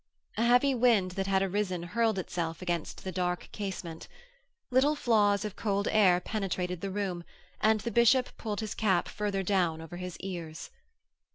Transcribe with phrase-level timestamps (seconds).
[0.35, 4.07] A heavy wind that had arisen hurled itself against the dark casement.
[4.71, 7.23] Little flaws of cold air penetrated the room,
[7.59, 10.71] and the bishop pulled his cap further down over his ears.